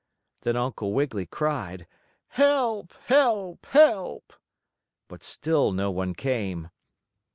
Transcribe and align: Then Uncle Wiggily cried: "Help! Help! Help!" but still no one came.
Then 0.41 0.55
Uncle 0.55 0.93
Wiggily 0.93 1.27
cried: 1.27 1.85
"Help! 2.29 2.91
Help! 3.05 3.63
Help!" 3.67 4.33
but 5.07 5.21
still 5.21 5.71
no 5.73 5.91
one 5.91 6.15
came. 6.15 6.71